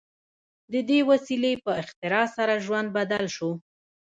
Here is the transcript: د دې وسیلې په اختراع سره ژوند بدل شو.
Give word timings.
د 0.73 0.73
دې 0.89 0.99
وسیلې 1.09 1.53
په 1.63 1.71
اختراع 1.81 2.25
سره 2.37 2.61
ژوند 2.65 2.87
بدل 2.97 3.25
شو. 3.35 3.51